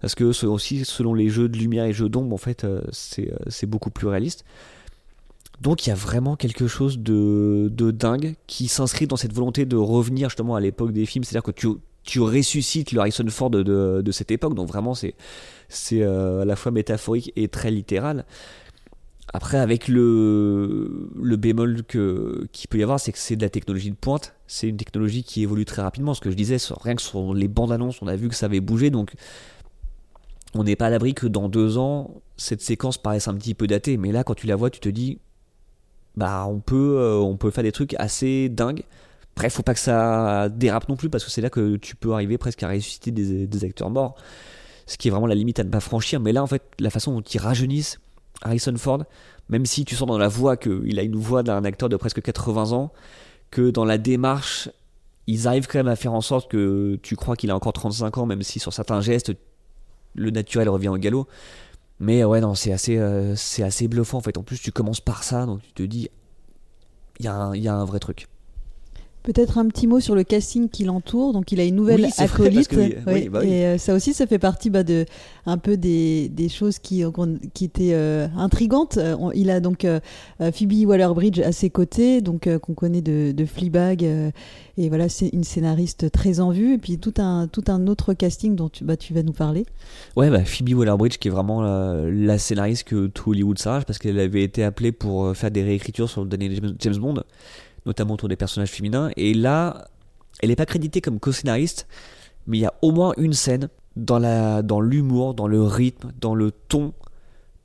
parce 0.00 0.16
que 0.16 0.24
aussi, 0.24 0.84
selon 0.84 1.14
les 1.14 1.28
jeux 1.28 1.48
de 1.48 1.56
lumière 1.56 1.84
et 1.84 1.92
jeux 1.92 2.08
d'ombre, 2.08 2.34
en 2.34 2.38
fait, 2.38 2.66
c'est 2.90 3.66
beaucoup 3.66 3.90
plus 3.90 4.08
réaliste. 4.08 4.44
Donc 5.60 5.86
il 5.86 5.90
y 5.90 5.92
a 5.92 5.96
vraiment 5.96 6.36
quelque 6.36 6.66
chose 6.66 6.98
de, 6.98 7.70
de 7.72 7.90
dingue 7.90 8.34
qui 8.46 8.68
s'inscrit 8.68 9.06
dans 9.06 9.16
cette 9.16 9.32
volonté 9.32 9.64
de 9.66 9.76
revenir 9.76 10.28
justement 10.28 10.56
à 10.56 10.60
l'époque 10.60 10.92
des 10.92 11.06
films. 11.06 11.24
C'est-à-dire 11.24 11.44
que 11.44 11.52
tu, 11.52 11.68
tu 12.02 12.20
ressuscites 12.20 12.92
le 12.92 13.00
Harrison 13.00 13.26
Ford 13.28 13.50
de, 13.50 13.62
de, 14.02 14.12
cette 14.12 14.30
époque. 14.30 14.54
Donc 14.54 14.68
vraiment, 14.68 14.94
c'est 14.94 15.14
c'est 15.68 16.02
euh, 16.02 16.42
à 16.42 16.44
la 16.44 16.56
fois 16.56 16.72
métaphorique 16.72 17.32
et 17.36 17.48
très 17.48 17.70
littéral. 17.70 18.24
Après, 19.32 19.58
avec 19.58 19.88
le, 19.88 21.10
le 21.20 21.36
bémol 21.36 21.82
que- 21.82 22.46
qu'il 22.52 22.68
peut 22.68 22.78
y 22.78 22.82
avoir, 22.82 23.00
c'est 23.00 23.10
que 23.10 23.18
c'est 23.18 23.34
de 23.34 23.42
la 23.42 23.48
technologie 23.48 23.90
de 23.90 23.96
pointe. 23.96 24.34
C'est 24.46 24.68
une 24.68 24.76
technologie 24.76 25.24
qui 25.24 25.42
évolue 25.42 25.64
très 25.64 25.82
rapidement. 25.82 26.14
Ce 26.14 26.20
que 26.20 26.30
je 26.30 26.36
disais, 26.36 26.56
rien 26.82 26.94
que 26.94 27.02
sur 27.02 27.34
les 27.34 27.48
bandes 27.48 27.72
annonces, 27.72 28.00
on 28.02 28.06
a 28.06 28.14
vu 28.14 28.28
que 28.28 28.34
ça 28.34 28.46
avait 28.46 28.60
bougé. 28.60 28.90
Donc, 28.90 29.12
on 30.54 30.62
n'est 30.62 30.76
pas 30.76 30.86
à 30.86 30.90
l'abri 30.90 31.14
que 31.14 31.26
dans 31.26 31.48
deux 31.48 31.78
ans, 31.78 32.22
cette 32.36 32.60
séquence 32.60 32.96
paraisse 32.96 33.26
un 33.26 33.34
petit 33.34 33.54
peu 33.54 33.66
datée. 33.66 33.96
Mais 33.96 34.12
là, 34.12 34.22
quand 34.22 34.34
tu 34.34 34.46
la 34.46 34.54
vois, 34.54 34.70
tu 34.70 34.78
te 34.78 34.88
dis, 34.88 35.18
bah, 36.16 36.46
on 36.48 36.60
peut, 36.60 36.96
euh, 36.98 37.18
on 37.18 37.36
peut 37.36 37.50
faire 37.50 37.64
des 37.64 37.72
trucs 37.72 37.94
assez 37.98 38.48
dingues. 38.48 38.84
Bref, 39.36 39.54
faut 39.54 39.62
pas 39.62 39.74
que 39.74 39.80
ça 39.80 40.48
dérape 40.48 40.88
non 40.88 40.96
plus, 40.96 41.10
parce 41.10 41.24
que 41.24 41.30
c'est 41.30 41.40
là 41.40 41.50
que 41.50 41.76
tu 41.76 41.96
peux 41.96 42.12
arriver 42.12 42.38
presque 42.38 42.62
à 42.62 42.68
ressusciter 42.68 43.10
des, 43.10 43.46
des 43.46 43.64
acteurs 43.64 43.90
morts. 43.90 44.14
Ce 44.86 44.96
qui 44.96 45.08
est 45.08 45.10
vraiment 45.10 45.26
la 45.26 45.34
limite 45.34 45.58
à 45.58 45.64
ne 45.64 45.70
pas 45.70 45.80
franchir. 45.80 46.20
Mais 46.20 46.32
là, 46.32 46.42
en 46.42 46.46
fait, 46.46 46.62
la 46.78 46.90
façon 46.90 47.12
dont 47.14 47.22
ils 47.22 47.40
rajeunissent 47.40 47.98
Harrison 48.42 48.76
Ford, 48.76 49.04
même 49.48 49.66
si 49.66 49.84
tu 49.84 49.96
sens 49.96 50.06
dans 50.06 50.18
la 50.18 50.28
voix 50.28 50.56
qu'il 50.56 50.98
a 50.98 51.02
une 51.02 51.16
voix 51.16 51.42
d'un 51.42 51.64
acteur 51.64 51.88
de 51.88 51.96
presque 51.96 52.22
80 52.22 52.72
ans, 52.72 52.92
que 53.50 53.70
dans 53.70 53.84
la 53.84 53.98
démarche, 53.98 54.68
ils 55.26 55.48
arrivent 55.48 55.66
quand 55.66 55.78
même 55.78 55.88
à 55.88 55.96
faire 55.96 56.12
en 56.12 56.20
sorte 56.20 56.50
que 56.50 56.98
tu 57.02 57.16
crois 57.16 57.36
qu'il 57.36 57.50
a 57.50 57.56
encore 57.56 57.72
35 57.72 58.18
ans, 58.18 58.26
même 58.26 58.42
si 58.42 58.58
sur 58.58 58.72
certains 58.72 59.00
gestes, 59.00 59.32
le 60.14 60.30
naturel 60.30 60.68
revient 60.68 60.88
au 60.88 60.96
galop. 60.96 61.26
Mais 62.04 62.22
ouais, 62.22 62.40
non, 62.40 62.54
c'est 62.54 62.70
assez, 62.70 62.98
euh, 62.98 63.34
c'est 63.34 63.62
assez 63.62 63.88
bluffant 63.88 64.18
en 64.18 64.20
fait. 64.20 64.36
En 64.36 64.42
plus, 64.42 64.58
tu 64.60 64.72
commences 64.72 65.00
par 65.00 65.24
ça, 65.24 65.46
donc 65.46 65.62
tu 65.62 65.72
te 65.72 65.82
dis, 65.82 66.10
il 67.18 67.24
y, 67.24 67.28
y 67.28 67.68
a 67.68 67.74
un 67.74 67.84
vrai 67.84 67.98
truc. 67.98 68.26
Peut-être 69.24 69.56
un 69.56 69.66
petit 69.68 69.86
mot 69.86 70.00
sur 70.00 70.14
le 70.14 70.22
casting 70.22 70.68
qui 70.68 70.84
l'entoure. 70.84 71.32
Donc, 71.32 71.50
il 71.50 71.58
a 71.58 71.64
une 71.64 71.76
nouvelle 71.76 72.02
Oui, 72.02 72.10
vrai, 72.14 72.24
acolyte. 72.24 72.68
que 72.68 72.76
oui, 72.76 72.94
oui, 73.06 73.28
bah 73.30 73.40
oui. 73.42 73.48
Et 73.48 73.64
euh, 73.66 73.78
ça 73.78 73.94
aussi, 73.94 74.12
ça 74.12 74.26
fait 74.26 74.38
partie 74.38 74.68
bah, 74.68 74.82
de 74.84 75.06
un 75.46 75.56
peu 75.56 75.78
des, 75.78 76.28
des 76.28 76.50
choses 76.50 76.78
qui, 76.78 77.02
qu'on- 77.10 77.38
qui 77.54 77.64
étaient 77.64 77.94
euh, 77.94 78.28
intrigantes. 78.36 78.98
Euh, 78.98 79.16
on- 79.18 79.32
il 79.32 79.48
a 79.48 79.60
donc 79.60 79.86
euh, 79.86 79.98
euh, 80.42 80.52
Phoebe 80.52 80.86
Waller-Bridge 80.86 81.40
à 81.40 81.52
ses 81.52 81.70
côtés, 81.70 82.20
donc 82.20 82.46
euh, 82.46 82.58
qu'on 82.58 82.74
connaît 82.74 83.00
de, 83.00 83.32
de 83.32 83.44
Fleabag. 83.46 84.04
euh, 84.04 84.30
et 84.76 84.88
voilà, 84.90 85.08
c'est 85.08 85.28
une 85.28 85.44
scénariste 85.44 86.10
très 86.12 86.40
en 86.40 86.50
vue. 86.50 86.74
Et 86.74 86.78
puis 86.78 86.98
tout 86.98 87.14
un 87.16 87.46
tout 87.46 87.64
un 87.68 87.86
autre 87.86 88.12
casting 88.12 88.54
dont 88.56 88.68
tu, 88.68 88.84
bah, 88.84 88.98
tu 88.98 89.14
vas 89.14 89.22
nous 89.22 89.32
parler. 89.32 89.64
Ouais, 90.16 90.28
bah, 90.28 90.44
Phoebe 90.44 90.74
Waller-Bridge 90.76 91.16
qui 91.16 91.28
est 91.28 91.30
vraiment 91.30 91.62
la, 91.62 92.02
la 92.10 92.36
scénariste 92.36 92.84
que 92.84 93.06
tout 93.06 93.30
Hollywood 93.30 93.58
s'arrache 93.58 93.84
parce 93.86 93.98
qu'elle 93.98 94.18
avait 94.20 94.42
été 94.42 94.62
appelée 94.64 94.92
pour 94.92 95.24
euh, 95.24 95.32
faire 95.34 95.50
des 95.50 95.62
réécritures 95.62 96.10
sur 96.10 96.22
le 96.24 96.28
dernier 96.28 96.50
James 96.80 96.96
Bond, 96.96 97.22
notamment 97.86 98.14
autour 98.14 98.28
des 98.28 98.36
personnages 98.36 98.70
féminins. 98.70 99.10
Et 99.16 99.34
là, 99.34 99.88
elle 100.40 100.48
n'est 100.50 100.56
pas 100.56 100.66
créditée 100.66 101.00
comme 101.00 101.20
co-scénariste, 101.20 101.86
mais 102.46 102.58
il 102.58 102.60
y 102.62 102.66
a 102.66 102.74
au 102.82 102.90
moins 102.92 103.12
une 103.16 103.32
scène 103.32 103.68
dans 103.96 104.18
la 104.18 104.62
dans 104.62 104.80
l'humour, 104.80 105.34
dans 105.34 105.46
le 105.46 105.62
rythme, 105.62 106.12
dans 106.20 106.34
le 106.34 106.50
ton. 106.50 106.92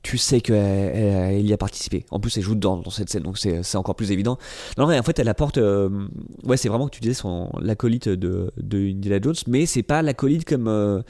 Tu 0.02 0.16
sais 0.16 0.40
qu'elle 0.40 0.56
elle- 0.56 1.34
elle 1.40 1.46
y 1.46 1.52
a 1.52 1.58
participé. 1.58 2.06
En 2.10 2.20
plus, 2.20 2.34
elle 2.38 2.42
joue 2.42 2.54
dedans 2.54 2.78
dans 2.78 2.88
cette 2.90 3.10
scène, 3.10 3.22
donc 3.22 3.36
c'est 3.36 3.62
c'est 3.62 3.76
encore 3.76 3.94
plus 3.96 4.12
évident. 4.12 4.38
Non, 4.78 4.86
mais 4.86 4.98
en 4.98 5.02
fait, 5.02 5.18
elle 5.18 5.28
apporte. 5.28 5.58
euh, 5.58 5.90
ouais, 6.44 6.56
c'est 6.56 6.70
vraiment 6.70 6.86
que 6.86 6.94
tu 6.94 7.00
disais 7.00 7.12
son 7.12 7.50
l'acolyte 7.60 8.08
de, 8.08 8.50
de 8.56 8.78
Indiana 8.78 9.18
Jones, 9.22 9.34
mais 9.46 9.66
c'est 9.66 9.82
pas 9.82 10.00
l'acolyte 10.00 10.46
comme. 10.46 10.68
euh, 10.68 11.02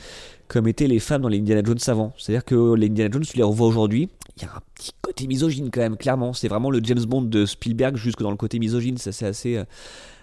comme 0.49 0.67
étaient 0.67 0.89
les 0.89 0.99
femmes 0.99 1.23
dans 1.23 1.29
les 1.29 1.39
Indiana 1.39 1.63
Jones 1.65 1.79
avant. 1.87 2.13
C'est-à-dire 2.19 2.45
que 2.45 2.75
les 2.75 2.89
Indiana 2.89 3.13
Jones, 3.13 3.23
tu 3.23 3.37
les 3.37 3.45
revois 3.45 3.69
aujourd'hui, 3.69 4.09
il 4.37 4.43
y 4.43 4.47
a 4.47 4.49
un 4.55 4.61
petit 4.75 4.93
côté 5.01 5.27
misogyne 5.27 5.71
quand 5.71 5.81
même, 5.81 5.97
clairement. 5.97 6.33
C'est 6.33 6.49
vraiment 6.49 6.71
le 6.71 6.81
James 6.83 7.05
Bond 7.05 7.23
de 7.23 7.47
Spielberg 7.47 7.97
jusque 7.97 8.21
dans 8.21 8.31
le 8.31 8.37
côté 8.37 8.59
misogyne. 8.59 8.99
Ça, 8.99 9.13
C'est 9.13 9.27
assez, 9.27 9.57
euh, 9.57 9.65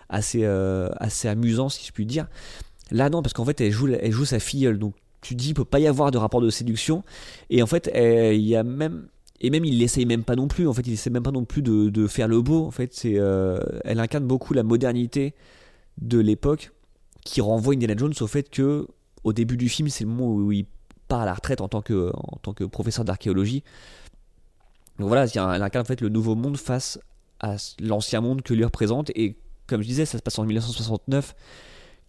assez, 0.10 0.42
euh, 0.44 0.90
assez 0.98 1.28
amusant, 1.28 1.70
si 1.70 1.86
je 1.86 1.92
puis 1.92 2.06
dire. 2.06 2.28
Là, 2.92 3.10
non, 3.10 3.22
parce 3.22 3.34
qu'en 3.34 3.46
fait, 3.46 3.60
elle 3.62 3.72
joue, 3.72 3.88
elle 3.88 4.12
joue 4.12 4.26
sa 4.26 4.40
filleule. 4.40 4.80
Donc, 4.80 4.94
tu 5.22 5.36
dis, 5.36 5.50
il 5.50 5.54
peut 5.54 5.66
pas 5.66 5.80
y 5.80 5.88
avoir 5.88 6.12
de 6.12 6.18
rapport 6.18 6.42
de 6.42 6.50
séduction. 6.50 7.04
Et 7.50 7.62
en 7.62 7.68
fait, 7.68 7.92
il 7.94 8.42
y 8.42 8.56
a 8.56 8.64
même. 8.64 9.08
Et 9.40 9.52
même, 9.52 9.66
il 9.66 9.78
l'essaye 9.78 10.06
même 10.06 10.24
pas 10.24 10.36
non 10.36 10.48
plus. 10.48 10.68
En 10.68 10.74
fait, 10.74 10.88
il 10.88 10.94
essaie 10.94 11.12
même 11.12 11.24
pas 11.24 11.32
non 11.32 11.46
plus 11.46 11.62
de, 11.62 11.90
de 11.90 12.08
faire 12.08 12.28
le 12.28 12.42
beau. 12.42 12.66
En 12.66 12.72
fait, 12.72 12.94
c'est, 12.94 13.16
euh, 13.18 13.60
elle 13.84 14.00
incarne 14.00 14.26
beaucoup 14.26 14.54
la 14.54 14.64
modernité 14.64 15.36
de 16.02 16.18
l'époque 16.18 16.72
qui 17.24 17.42
renvoie 17.42 17.74
Indiana 17.74 17.94
Jones 17.96 18.14
au 18.20 18.28
fait 18.28 18.50
que 18.50 18.88
au 19.24 19.34
début 19.34 19.58
du 19.58 19.70
film, 19.70 19.90
c'est 19.90 20.06
le 20.06 20.10
moment 20.10 20.34
où 20.34 20.52
il 20.52 20.66
part 21.08 21.22
à 21.22 21.26
la 21.26 21.34
retraite 21.34 21.62
en 21.62 21.68
tant 21.68 21.82
que, 21.82 22.12
en 22.14 22.38
tant 22.42 22.54
que 22.54 22.64
professeur 22.64 23.06
d'archéologie. 23.06 23.64
Donc 25.00 25.08
voilà, 25.10 25.26
elle 25.26 25.62
incarne 25.62 25.84
en 25.84 25.88
fait 25.88 26.02
le 26.02 26.10
nouveau 26.10 26.36
monde 26.36 26.58
face 26.58 27.00
à 27.40 27.56
l'ancien 27.80 28.22
monde 28.22 28.42
que 28.42 28.54
lui 28.54 28.64
représente. 28.64 29.12
Et 29.12 29.36
comme 29.68 29.82
je 29.82 29.88
disais, 29.88 30.06
ça 30.06 30.18
se 30.18 30.24
passe 30.24 30.40
en 30.40 30.46
1969, 30.46 31.36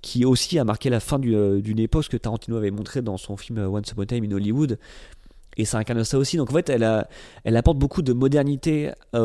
qui 0.00 0.25
aussi 0.25 0.59
a 0.59 0.64
marqué 0.64 0.90
la 0.90 1.00
fin 1.00 1.21
euh, 1.25 1.61
d'une 1.61 1.78
époque 1.81 2.09
que 2.09 2.17
Tarantino 2.17 2.57
avait 2.57 2.71
montré 2.71 3.02
dans 3.02 3.17
son 3.17 3.37
film 3.37 3.59
euh, 3.59 3.69
Once 3.69 3.90
Upon 3.90 4.02
a 4.02 4.07
Time 4.07 4.25
in 4.25 4.33
Hollywood. 4.33 4.78
Et 5.57 5.64
ça 5.64 5.78
incarne 5.78 6.05
ça 6.05 6.19
aussi. 6.19 6.37
Donc 6.37 6.50
en 6.50 6.55
fait, 6.55 6.71
elle, 6.71 7.07
elle 7.45 7.57
apporte 7.57 7.78
beaucoup 7.78 8.00
de 8.00 8.12
modernité 8.12 8.93
euh, 9.14 9.19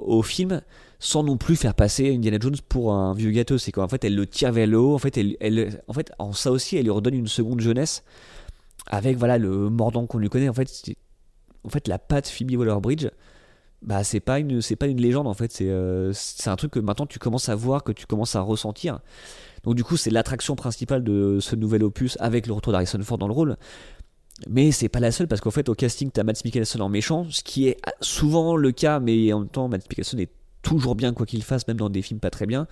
au 0.00 0.22
film 0.22 0.62
sans 0.98 1.22
non 1.22 1.36
plus 1.36 1.54
faire 1.54 1.74
passer 1.74 2.14
Indiana 2.14 2.38
Jones 2.40 2.56
pour 2.70 2.94
un 2.94 3.12
vieux 3.12 3.30
gâteau. 3.30 3.58
C'est 3.58 3.72
qu'en 3.72 3.86
fait, 3.86 4.02
elle 4.04 4.14
le 4.16 4.26
tire 4.26 4.50
vers 4.52 4.66
le 4.66 4.78
haut. 4.78 4.94
En 4.94 4.98
fait, 4.98 5.18
elle- 5.18 5.82
en 5.86 5.92
fait, 5.92 6.10
en 6.18 6.32
ça 6.32 6.50
aussi, 6.50 6.76
elle 6.78 6.84
lui 6.84 6.90
redonne 6.90 7.14
une 7.14 7.26
seconde 7.28 7.60
jeunesse 7.60 8.02
avec 8.86 9.16
voilà 9.16 9.38
le 9.38 9.70
mordant 9.70 10.06
qu'on 10.06 10.18
lui 10.18 10.28
connaît. 10.28 10.48
En 10.48 10.54
fait, 10.54 10.70
en 11.64 11.68
fait, 11.68 11.88
la 11.88 11.98
patte 11.98 12.28
Phoebe 12.28 12.56
Waller-Bridge, 12.56 13.08
bah 13.82 14.04
c'est 14.04 14.20
pas 14.20 14.38
une, 14.38 14.62
c'est 14.62 14.76
pas 14.76 14.86
une 14.86 15.00
légende 15.00 15.26
en 15.26 15.34
fait. 15.34 15.52
C'est, 15.52 15.68
euh, 15.68 16.12
c'est 16.12 16.48
un 16.48 16.56
truc 16.56 16.72
que 16.72 16.78
maintenant 16.78 17.06
tu 17.06 17.18
commences 17.18 17.48
à 17.48 17.54
voir, 17.54 17.84
que 17.84 17.92
tu 17.92 18.06
commences 18.06 18.36
à 18.36 18.40
ressentir. 18.40 19.00
Donc 19.64 19.74
du 19.74 19.84
coup, 19.84 19.96
c'est 19.96 20.10
l'attraction 20.10 20.56
principale 20.56 21.02
de 21.04 21.38
ce 21.40 21.56
nouvel 21.56 21.82
opus 21.82 22.16
avec 22.20 22.46
le 22.46 22.52
retour 22.52 22.72
d'Harrison 22.72 23.00
Ford 23.02 23.18
dans 23.18 23.28
le 23.28 23.34
rôle. 23.34 23.56
Mais 24.48 24.70
c'est 24.70 24.88
pas 24.88 25.00
la 25.00 25.12
seule 25.12 25.28
parce 25.28 25.40
qu'en 25.40 25.50
fait 25.50 25.68
au 25.70 25.74
casting 25.74 26.10
t'as 26.10 26.22
Matt 26.22 26.44
Mikkelsen 26.44 26.82
en 26.82 26.90
méchant, 26.90 27.26
ce 27.30 27.42
qui 27.42 27.68
est 27.68 27.78
souvent 28.02 28.56
le 28.56 28.70
cas, 28.70 29.00
mais 29.00 29.32
en 29.32 29.40
même 29.40 29.48
temps 29.48 29.66
Matt 29.68 29.88
Mikkelsen 29.88 30.20
est 30.20 30.30
toujours 30.60 30.94
bien 30.94 31.14
quoi 31.14 31.24
qu'il 31.24 31.42
fasse, 31.42 31.66
même 31.68 31.78
dans 31.78 31.88
des 31.88 32.02
films 32.02 32.20
pas 32.20 32.30
très 32.30 32.44
bien. 32.44 32.66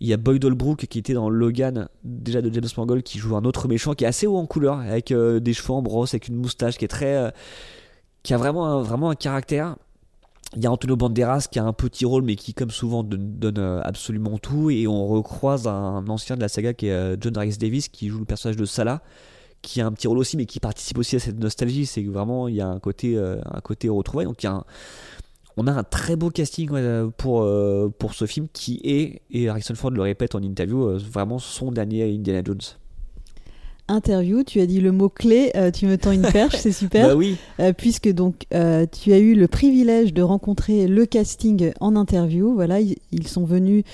Il 0.00 0.08
y 0.08 0.12
a 0.12 0.16
Boyd 0.16 0.44
Holbrook 0.44 0.86
qui 0.86 0.98
était 0.98 1.14
dans 1.14 1.30
Logan, 1.30 1.88
déjà 2.02 2.42
de 2.42 2.52
James 2.52 2.68
Mangold, 2.76 3.02
qui 3.02 3.18
joue 3.18 3.36
un 3.36 3.44
autre 3.44 3.68
méchant 3.68 3.94
qui 3.94 4.04
est 4.04 4.08
assez 4.08 4.26
haut 4.26 4.36
en 4.36 4.46
couleur, 4.46 4.80
avec 4.80 5.12
euh, 5.12 5.38
des 5.38 5.52
cheveux 5.52 5.72
en 5.72 5.82
brosse, 5.82 6.14
avec 6.14 6.28
une 6.28 6.36
moustache, 6.36 6.78
qui 6.78 6.84
est 6.84 6.88
très, 6.88 7.14
euh, 7.14 7.30
qui 8.22 8.34
a 8.34 8.36
vraiment 8.36 8.66
un, 8.66 8.82
vraiment 8.82 9.10
un 9.10 9.14
caractère. 9.14 9.76
Il 10.56 10.62
y 10.62 10.66
a 10.66 10.70
Antonio 10.70 10.96
Banderas 10.96 11.46
qui 11.50 11.58
a 11.58 11.64
un 11.64 11.72
petit 11.72 12.04
rôle, 12.04 12.22
mais 12.22 12.36
qui, 12.36 12.54
comme 12.54 12.70
souvent, 12.70 13.02
donne, 13.04 13.58
euh, 13.58 13.80
absolument 13.82 14.38
tout. 14.38 14.68
Et 14.70 14.86
on 14.86 15.06
recroise 15.06 15.66
un 15.68 16.06
ancien 16.08 16.36
de 16.36 16.40
la 16.40 16.48
saga 16.48 16.74
qui 16.74 16.88
est 16.88 17.16
John 17.20 17.36
Rhys 17.36 17.58
Davis, 17.58 17.88
qui 17.88 18.08
joue 18.08 18.18
le 18.18 18.24
personnage 18.24 18.56
de 18.56 18.64
Salah, 18.64 19.00
qui 19.62 19.80
a 19.80 19.86
un 19.86 19.92
petit 19.92 20.08
rôle 20.08 20.18
aussi, 20.18 20.36
mais 20.36 20.46
qui 20.46 20.60
participe 20.60 20.98
aussi 20.98 21.16
à 21.16 21.18
cette 21.20 21.38
nostalgie. 21.38 21.86
C'est 21.86 22.02
vraiment, 22.02 22.48
il 22.48 22.56
y 22.56 22.60
a 22.60 22.68
un 22.68 22.78
côté, 22.78 23.16
un 23.16 23.60
côté 23.62 23.88
retrouvé. 23.88 24.24
Donc, 24.24 24.42
il 24.42 24.46
y 24.46 24.48
a 24.48 24.64
on 25.56 25.66
a 25.66 25.72
un 25.72 25.84
très 25.84 26.16
beau 26.16 26.30
casting 26.30 26.68
pour, 27.16 27.48
pour 27.98 28.14
ce 28.14 28.26
film 28.26 28.48
qui 28.52 28.80
est, 28.84 29.22
et 29.30 29.48
Harrison 29.48 29.74
Ford 29.74 29.90
le 29.90 30.02
répète 30.02 30.34
en 30.34 30.42
interview, 30.42 30.98
vraiment 30.98 31.38
son 31.38 31.70
dernier 31.70 32.12
Indiana 32.12 32.42
Jones 32.44 32.60
interview, 33.88 34.42
tu 34.44 34.60
as 34.60 34.66
dit 34.66 34.80
le 34.80 34.92
mot 34.92 35.08
clé, 35.08 35.50
euh, 35.56 35.70
tu 35.70 35.86
me 35.86 35.98
tends 35.98 36.12
une 36.12 36.22
perche, 36.22 36.56
c'est 36.56 36.72
super. 36.72 37.08
Bah 37.08 37.16
oui. 37.16 37.36
Euh, 37.60 37.72
puisque 37.72 38.10
donc 38.10 38.44
euh, 38.54 38.86
tu 38.90 39.12
as 39.12 39.18
eu 39.18 39.34
le 39.34 39.48
privilège 39.48 40.14
de 40.14 40.22
rencontrer 40.22 40.86
le 40.86 41.06
casting 41.06 41.72
en 41.80 41.96
interview. 41.96 42.54
Voilà, 42.54 42.80
ils, 42.80 43.28
sont 43.28 43.44
venus 43.44 43.84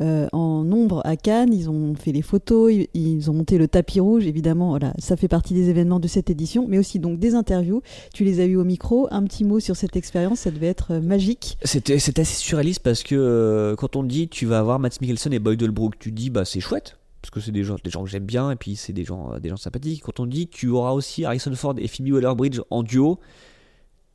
en 0.00 0.64
nombre 0.64 1.02
à 1.04 1.16
Cannes, 1.16 1.52
ils 1.52 1.68
ont 1.68 1.94
fait 1.94 2.12
les 2.12 2.22
photos, 2.22 2.72
ils, 2.94 3.30
ont 3.30 3.34
monté 3.34 3.58
le 3.58 3.68
tapis 3.68 4.00
rouge. 4.00 4.26
Évidemment, 4.26 4.70
voilà, 4.70 4.94
ça 4.98 5.16
fait 5.16 5.28
partie 5.28 5.52
des 5.52 5.68
événements 5.68 6.00
de 6.00 6.08
cette 6.08 6.30
édition, 6.30 6.66
mais 6.66 6.78
aussi 6.78 6.98
donc 6.98 7.18
des 7.18 7.34
interviews. 7.34 7.82
Tu 8.14 8.24
les 8.24 8.40
as 8.40 8.46
eu 8.46 8.56
au 8.56 8.64
micro. 8.64 9.08
Un 9.10 9.24
petit 9.24 9.44
mot 9.44 9.60
sur 9.60 9.76
cette 9.76 9.96
expérience, 9.96 10.40
ça 10.40 10.50
devait 10.50 10.68
être 10.68 10.94
magique. 10.94 11.58
C'était 11.64 11.94
assez 11.94 12.24
surréaliste 12.24 12.82
parce 12.82 13.02
que 13.02 13.74
quand 13.76 13.96
on 13.96 14.04
dit 14.04 14.28
tu 14.28 14.46
vas 14.46 14.62
voir 14.62 14.78
Matt 14.78 15.00
Mikkelsen 15.00 15.32
et 15.32 15.38
Boyd 15.38 15.62
Holbrook, 15.62 15.98
tu 15.98 16.12
dis 16.12 16.30
bah 16.30 16.44
c'est 16.44 16.60
chouette 16.60 16.99
parce 17.20 17.30
que 17.30 17.40
c'est 17.40 17.52
des 17.52 17.64
gens, 17.64 17.76
des 17.82 17.90
gens 17.90 18.02
que 18.02 18.10
j'aime 18.10 18.24
bien 18.24 18.50
et 18.50 18.56
puis 18.56 18.76
c'est 18.76 18.92
des 18.92 19.04
gens, 19.04 19.38
des 19.38 19.48
gens 19.48 19.56
sympathiques. 19.56 20.02
Quand 20.02 20.20
on 20.20 20.26
dit 20.26 20.48
tu 20.48 20.68
auras 20.68 20.92
aussi 20.92 21.24
Harrison 21.24 21.54
Ford 21.54 21.74
et 21.78 21.88
Phoebe 21.88 22.12
Waller-Bridge 22.12 22.60
en 22.70 22.82
duo, 22.82 23.18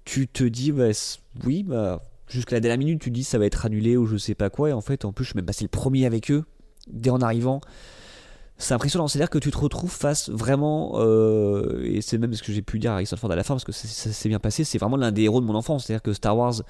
tu 0.05 0.27
te 0.27 0.43
dis 0.43 0.71
bah, 0.71 0.89
oui, 1.45 1.63
bah, 1.63 2.01
jusqu'à 2.27 2.55
la 2.55 2.59
dernière 2.59 2.79
minute, 2.79 3.01
tu 3.01 3.11
dis 3.11 3.23
ça 3.23 3.37
va 3.37 3.45
être 3.45 3.65
annulé 3.65 3.97
ou 3.97 4.05
je 4.05 4.17
sais 4.17 4.35
pas 4.35 4.49
quoi. 4.49 4.69
Et 4.69 4.73
en 4.73 4.81
fait, 4.81 5.05
en 5.05 5.11
plus, 5.11 5.25
je 5.25 5.29
suis 5.29 5.37
même 5.37 5.45
passé 5.45 5.63
le 5.63 5.69
premier 5.69 6.05
avec 6.05 6.31
eux 6.31 6.45
dès 6.87 7.09
en 7.09 7.21
arrivant. 7.21 7.61
C'est 8.57 8.73
impressionnant, 8.73 9.09
c'est-à-dire 9.09 9.29
que 9.29 9.37
tu 9.37 9.51
te 9.51 9.57
retrouves 9.57 9.91
face 9.91 10.29
vraiment, 10.29 10.93
euh, 10.95 11.83
et 11.83 11.99
c'est 11.99 12.17
même 12.17 12.33
ce 12.33 12.41
que 12.41 12.53
j'ai 12.53 12.61
pu 12.61 12.79
dire 12.79 12.91
à 12.91 12.93
Harrison 12.93 13.17
Ford 13.17 13.29
à 13.29 13.35
la 13.35 13.43
fin 13.43 13.53
parce 13.53 13.65
que 13.65 13.73
ça 13.73 14.13
s'est 14.13 14.29
bien 14.29 14.39
passé, 14.39 14.63
c'est 14.63 14.77
vraiment 14.77 14.95
l'un 14.95 15.11
des 15.11 15.23
héros 15.23 15.41
de 15.41 15.45
mon 15.45 15.55
enfance. 15.55 15.85
C'est-à-dire 15.85 16.01
que 16.01 16.13
Star 16.13 16.37
Wars 16.37 16.61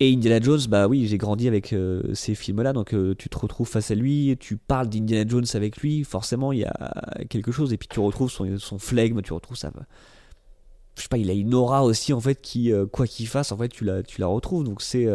et 0.00 0.12
Indiana 0.12 0.40
Jones, 0.40 0.60
bah 0.68 0.88
oui, 0.88 1.06
j'ai 1.06 1.18
grandi 1.18 1.46
avec 1.46 1.72
euh, 1.72 2.02
ces 2.14 2.34
films-là, 2.34 2.72
donc 2.72 2.94
euh, 2.94 3.14
tu 3.16 3.28
te 3.28 3.38
retrouves 3.38 3.68
face 3.68 3.92
à 3.92 3.94
lui, 3.94 4.36
tu 4.40 4.56
parles 4.56 4.88
d'Indiana 4.88 5.28
Jones 5.28 5.46
avec 5.54 5.76
lui, 5.76 6.02
forcément 6.02 6.50
il 6.50 6.60
y 6.60 6.64
a 6.64 6.92
quelque 7.28 7.52
chose, 7.52 7.72
et 7.72 7.76
puis 7.76 7.86
tu 7.86 8.00
retrouves 8.00 8.30
son, 8.30 8.58
son 8.58 8.78
flegme, 8.80 9.22
tu 9.22 9.32
retrouves 9.32 9.56
ça. 9.56 9.70
Je 10.96 11.02
sais 11.02 11.08
pas, 11.08 11.18
il 11.18 11.30
a 11.30 11.32
une 11.32 11.54
aura 11.54 11.84
aussi 11.84 12.12
en 12.12 12.20
fait 12.20 12.40
qui, 12.40 12.72
euh, 12.72 12.86
quoi 12.86 13.06
qu'il 13.06 13.28
fasse, 13.28 13.52
en 13.52 13.56
fait 13.56 13.68
tu 13.68 13.84
la, 13.84 14.26
retrouves, 14.26 14.64
donc 14.64 14.82
c'est 14.82 15.06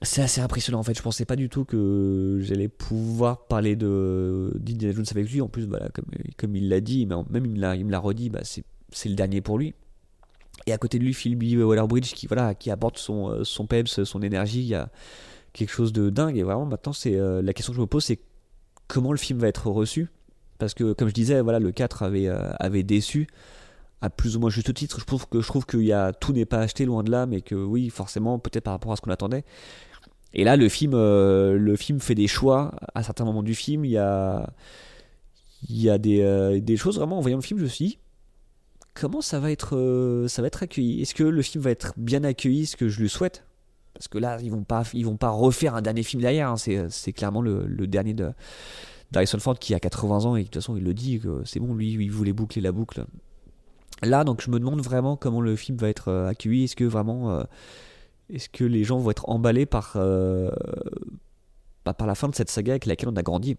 assez 0.00 0.40
impressionnant 0.40 0.80
en 0.80 0.82
fait. 0.82 0.96
Je 0.96 1.02
pensais 1.02 1.26
pas 1.26 1.36
du 1.36 1.50
tout 1.50 1.66
que 1.66 2.38
j'allais 2.40 2.68
pouvoir 2.68 3.46
parler 3.46 3.76
d'Indiana 3.76 4.94
Jones 4.94 5.06
avec 5.10 5.30
lui. 5.30 5.42
En 5.42 5.48
plus, 5.48 5.66
voilà, 5.66 5.90
comme, 5.90 6.06
comme 6.38 6.56
il 6.56 6.70
l'a 6.70 6.80
dit, 6.80 7.04
même 7.04 7.44
il 7.44 7.84
me 7.84 7.90
l'a 7.90 7.98
redit, 7.98 8.30
bah, 8.30 8.40
c'est 8.42 9.08
le 9.10 9.14
dernier 9.16 9.42
pour 9.42 9.58
lui. 9.58 9.74
Et 10.66 10.72
à 10.72 10.78
côté 10.78 10.98
de 10.98 11.04
lui, 11.04 11.14
Philby 11.14 11.56
Waller-Bridge 11.56 12.12
qui, 12.12 12.26
voilà, 12.26 12.54
qui 12.54 12.70
apporte 12.70 12.98
son, 12.98 13.30
euh, 13.30 13.44
son 13.44 13.66
peps, 13.66 14.02
son 14.04 14.22
énergie. 14.22 14.60
Il 14.60 14.68
y 14.68 14.74
a 14.74 14.90
quelque 15.52 15.72
chose 15.72 15.92
de 15.92 16.10
dingue. 16.10 16.36
Et 16.36 16.42
vraiment, 16.42 16.66
maintenant, 16.66 16.92
euh, 17.06 17.42
la 17.42 17.52
question 17.52 17.72
que 17.72 17.76
je 17.76 17.80
me 17.80 17.86
pose, 17.86 18.04
c'est 18.04 18.20
comment 18.86 19.12
le 19.12 19.18
film 19.18 19.38
va 19.38 19.48
être 19.48 19.68
reçu 19.68 20.08
Parce 20.58 20.74
que, 20.74 20.92
comme 20.92 21.08
je 21.08 21.14
disais, 21.14 21.40
voilà, 21.40 21.58
le 21.58 21.72
4 21.72 22.02
avait, 22.02 22.28
euh, 22.28 22.52
avait 22.60 22.82
déçu 22.82 23.26
à 24.00 24.10
plus 24.10 24.36
ou 24.36 24.40
moins 24.40 24.50
juste 24.50 24.72
titre. 24.74 25.00
Je 25.00 25.04
trouve 25.04 25.28
que 25.28 25.40
je 25.40 25.46
trouve 25.46 25.66
qu'il 25.66 25.84
y 25.84 25.92
a 25.92 26.12
tout 26.12 26.32
n'est 26.32 26.44
pas 26.44 26.58
acheté 26.58 26.84
loin 26.84 27.02
de 27.02 27.10
là, 27.10 27.26
mais 27.26 27.40
que 27.40 27.54
oui, 27.54 27.88
forcément, 27.88 28.38
peut-être 28.38 28.64
par 28.64 28.74
rapport 28.74 28.92
à 28.92 28.96
ce 28.96 29.00
qu'on 29.00 29.10
attendait. 29.10 29.44
Et 30.34 30.44
là, 30.44 30.56
le 30.56 30.68
film, 30.68 30.92
le 30.92 31.76
film 31.76 32.00
fait 32.00 32.14
des 32.14 32.26
choix 32.26 32.72
à 32.94 33.02
certains 33.02 33.24
moments 33.24 33.42
du 33.42 33.54
film. 33.54 33.84
Il 33.84 33.92
y 33.92 33.98
a, 33.98 34.50
y 35.68 35.88
a 35.88 35.98
des, 35.98 36.60
des 36.60 36.76
choses 36.76 36.96
vraiment 36.96 37.18
en 37.18 37.20
voyant 37.20 37.36
le 37.36 37.42
film, 37.42 37.60
je 37.60 37.64
me 37.64 37.68
suis 37.68 37.84
dit, 37.84 37.98
comment 38.94 39.20
ça 39.20 39.40
va 39.40 39.50
être, 39.50 39.76
euh, 39.76 40.28
ça 40.28 40.42
va 40.42 40.48
être 40.48 40.62
accueilli? 40.62 41.02
Est-ce 41.02 41.14
que 41.14 41.24
le 41.24 41.42
film 41.42 41.62
va 41.64 41.70
être 41.70 41.94
bien 41.96 42.24
accueilli, 42.24 42.66
ce 42.66 42.76
que 42.76 42.88
je 42.88 43.00
lui 43.00 43.08
souhaite? 43.08 43.44
Parce 43.94 44.08
que 44.08 44.18
là, 44.18 44.38
ils 44.42 44.50
vont 44.50 44.64
pas, 44.64 44.84
ils 44.94 45.04
vont 45.04 45.16
pas 45.16 45.30
refaire 45.30 45.74
un 45.74 45.82
dernier 45.82 46.02
film 46.02 46.22
derrière. 46.22 46.48
Hein. 46.50 46.56
C'est, 46.56 47.12
clairement 47.12 47.42
le, 47.42 47.86
dernier 47.86 48.14
de 48.14 48.32
d'Harrison 49.10 49.38
Ford 49.38 49.58
qui 49.58 49.74
a 49.74 49.80
80 49.80 50.24
ans 50.24 50.36
et 50.36 50.40
de 50.40 50.44
toute 50.46 50.54
façon 50.54 50.74
il 50.74 50.84
le 50.84 50.94
dit 50.94 51.20
c'est 51.44 51.60
bon, 51.60 51.74
lui, 51.74 51.92
il 51.92 52.10
voulait 52.10 52.32
boucler 52.32 52.62
la 52.62 52.72
boucle. 52.72 53.04
Là, 54.02 54.24
donc 54.24 54.40
je 54.40 54.50
me 54.50 54.58
demande 54.58 54.80
vraiment 54.80 55.16
comment 55.16 55.42
le 55.42 55.54
film 55.54 55.76
va 55.76 55.90
être 55.90 56.08
euh, 56.08 56.28
accueilli. 56.28 56.64
Est-ce 56.64 56.76
que 56.76 56.84
vraiment, 56.84 57.30
euh, 57.30 57.44
est-ce 58.30 58.48
que 58.48 58.64
les 58.64 58.84
gens 58.84 58.98
vont 58.98 59.10
être 59.10 59.28
emballés 59.28 59.66
par, 59.66 59.98
bah, 61.84 61.94
par 61.94 62.06
la 62.06 62.14
fin 62.14 62.28
de 62.28 62.34
cette 62.34 62.50
saga 62.50 62.72
avec 62.72 62.86
laquelle 62.86 63.10
on 63.10 63.16
a 63.16 63.22
grandi? 63.22 63.58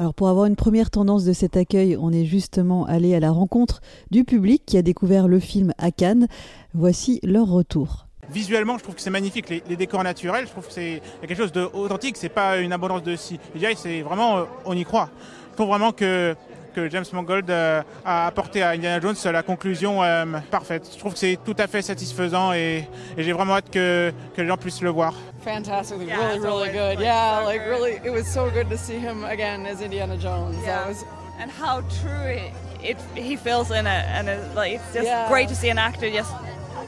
Alors 0.00 0.14
pour 0.14 0.30
avoir 0.30 0.46
une 0.46 0.56
première 0.56 0.88
tendance 0.88 1.24
de 1.26 1.34
cet 1.34 1.58
accueil, 1.58 1.94
on 2.00 2.10
est 2.10 2.24
justement 2.24 2.86
allé 2.86 3.14
à 3.14 3.20
la 3.20 3.30
rencontre 3.30 3.82
du 4.10 4.24
public 4.24 4.62
qui 4.64 4.78
a 4.78 4.82
découvert 4.82 5.28
le 5.28 5.38
film 5.40 5.74
à 5.76 5.90
Cannes. 5.90 6.26
Voici 6.72 7.20
leur 7.22 7.46
retour. 7.46 8.06
Visuellement, 8.30 8.78
je 8.78 8.82
trouve 8.82 8.94
que 8.94 9.02
c'est 9.02 9.10
magnifique, 9.10 9.50
les, 9.50 9.76
décors 9.76 10.02
naturels, 10.02 10.46
je 10.46 10.52
trouve 10.52 10.66
que 10.66 10.72
c'est 10.72 11.02
quelque 11.20 11.36
chose 11.36 11.52
d'authentique, 11.52 12.16
c'est 12.16 12.30
pas 12.30 12.56
une 12.60 12.72
abondance 12.72 13.02
de 13.02 13.14
si. 13.14 13.38
c'est 13.76 14.00
vraiment, 14.00 14.38
euh, 14.38 14.44
on 14.64 14.74
y 14.74 14.84
croit. 14.84 15.10
Je 15.50 15.56
trouve 15.56 15.68
vraiment 15.68 15.92
que 15.92 16.34
que 16.70 16.88
James 16.88 17.04
Mangold 17.12 17.50
euh, 17.50 17.82
a 18.04 18.26
apporté 18.26 18.62
à 18.62 18.70
Indiana 18.70 19.00
Jones 19.00 19.16
la 19.32 19.42
conclusion 19.42 20.02
euh, 20.02 20.24
parfaite. 20.50 20.88
Je 20.92 20.98
trouve 20.98 21.12
que 21.12 21.18
c'est 21.18 21.38
tout 21.44 21.56
à 21.58 21.66
fait 21.66 21.82
satisfaisant 21.82 22.52
et, 22.52 22.88
et 23.16 23.22
j'ai 23.22 23.32
vraiment 23.32 23.54
hâte 23.54 23.70
que, 23.70 24.12
que 24.34 24.42
les 24.42 24.48
gens 24.48 24.56
puissent 24.56 24.82
le 24.82 24.90
voir. 24.90 25.14
Fantastic, 25.44 25.98
yeah, 26.06 26.16
really, 26.16 26.40
really 26.40 26.70
good. 26.70 27.00
Yeah, 27.00 27.42
like 27.44 27.62
really, 27.66 27.98
it 28.04 28.10
was 28.10 28.24
so 28.24 28.50
good 28.50 28.68
to 28.68 28.76
see 28.76 28.98
him 28.98 29.24
again 29.24 29.66
as 29.66 29.80
Indiana 29.80 30.16
Jones. 30.16 30.56
Yeah. 30.64 30.86
Was... 30.86 31.04
And 31.40 31.50
how 31.50 31.80
true 32.02 32.26
it, 32.26 32.52
it, 32.82 32.96
he 33.16 33.36
feels 33.36 33.70
in 33.70 33.86
it, 33.86 34.04
and 34.14 34.28
it, 34.28 34.38
like 34.54 34.74
it's 34.74 34.92
just 34.92 35.06
yeah. 35.06 35.28
great 35.28 35.48
to 35.48 35.54
see 35.54 35.70
an 35.70 35.78
actor 35.78 36.10
just 36.10 36.30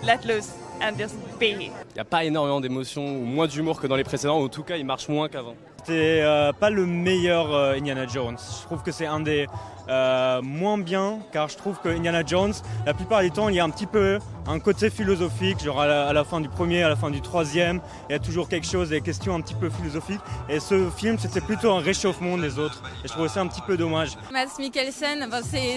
let 0.03 0.27
loose 0.27 0.53
and 0.83 0.99
just 0.99 1.17
be. 1.39 1.71
Il 1.95 1.95
n'y 1.95 2.01
a 2.01 2.05
pas 2.05 2.25
énormément 2.25 2.61
d'émotions 2.61 3.07
ou 3.07 3.25
moins 3.25 3.47
d'humour 3.47 3.81
que 3.81 3.87
dans 3.87 3.97
les 3.97 4.05
précédents, 4.05 4.39
ou 4.39 4.45
en 4.45 4.49
tout 4.49 4.65
cas 4.65 4.77
il 4.77 4.85
marche 4.85 5.09
moins 5.09 5.29
qu'avant. 5.29 5.55
C'était 5.85 6.21
euh, 6.23 6.53
pas 6.53 6.71
le 6.71 6.87
meilleur 6.87 7.53
euh, 7.53 7.75
Indiana 7.75 8.07
Jones. 8.07 8.39
Je 8.39 8.65
trouve 8.67 8.85
que 8.85 8.93
c'est 8.93 9.07
un 9.07 9.19
des 9.19 9.49
euh, 9.89 10.41
moins 10.43 10.79
bien, 10.79 11.19
car 11.33 11.49
je 11.49 11.57
trouve 11.57 11.81
que 11.81 11.89
Indiana 11.89 12.23
Jones, 12.25 12.53
la 12.87 12.95
plupart 12.95 13.21
du 13.23 13.33
temps, 13.33 13.49
il 13.49 13.57
y 13.57 13.61
a 13.61 13.65
un 13.65 13.71
petit 13.71 13.87
peu 13.87 14.21
un 14.47 14.59
côté 14.59 14.91
philosophique, 14.91 15.63
genre 15.63 15.81
à 15.81 16.13
la, 16.13 16.25
fin 16.25 16.41
du 16.41 16.49
premier, 16.49 16.83
à 16.83 16.89
la 16.89 16.97
fin 16.97 17.11
du 17.11 17.21
troisième, 17.21 17.81
il 18.09 18.13
y 18.13 18.15
a 18.15 18.19
toujours 18.19 18.49
quelque 18.49 18.67
chose, 18.67 18.91
des 18.91 19.01
questions 19.01 19.35
un 19.35 19.41
petit 19.41 19.55
peu 19.55 19.71
philosophiques. 19.71 20.21
Et 20.49 20.61
ce 20.61 20.89
film, 20.91 21.19
c'était 21.19 21.41
plutôt 21.41 21.73
un 21.73 21.81
réchauffement 21.81 22.39
des 22.39 22.59
autres. 22.59 22.83
Et 23.05 23.09
je 23.09 23.13
trouve 23.13 23.29
ça 23.29 23.41
un 23.41 23.47
petit 23.47 23.61
peu 23.63 23.77
dommage. 23.77 24.17
Mads 24.33 24.59
Mikkelsen, 24.59 25.29